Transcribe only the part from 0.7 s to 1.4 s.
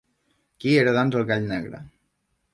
era doncs el